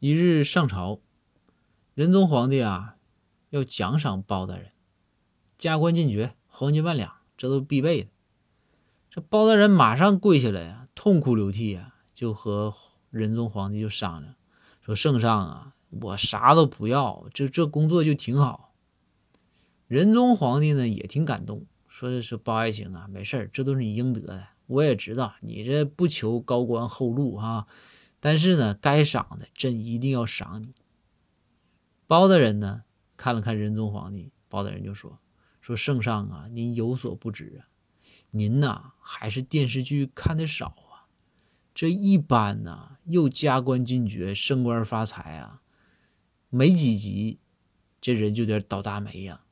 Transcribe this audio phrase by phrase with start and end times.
[0.00, 1.00] 一日上朝，
[1.94, 2.94] 仁宗皇帝啊
[3.50, 4.70] 要奖赏包大人，
[5.56, 8.10] 加官进爵，黄金万两，这都必备的。
[9.10, 12.72] 这包大人马上跪下来呀，痛哭流涕啊，就和
[13.10, 14.36] 仁宗皇帝就商量
[14.80, 18.72] 说：“圣上啊，我啥都不要，这这工作就挺好。”
[19.88, 24.46] 仁宗皇帝呢也挺感动，说：“说包爱卿啊，没事这都是你应得的。
[24.68, 27.66] 我也知道你这不求高官厚禄哈。”
[28.20, 30.74] 但是呢，该赏的朕一定要赏你。
[32.06, 32.84] 包大人呢，
[33.16, 35.20] 看了看仁宗皇帝，包大人就说
[35.60, 37.68] ：“说圣上啊，您有所不知啊，
[38.30, 41.06] 您呐还是电视剧看的少啊。
[41.74, 45.62] 这一般呢，又加官进爵、升官发财啊，
[46.50, 47.38] 没几集，
[48.00, 49.42] 这人就得倒大霉呀。